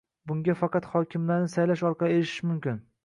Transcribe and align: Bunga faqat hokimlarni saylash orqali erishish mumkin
Bunga 0.29 0.53
faqat 0.61 0.87
hokimlarni 0.93 1.51
saylash 1.57 1.85
orqali 1.91 2.17
erishish 2.17 2.41
mumkin 2.51 2.81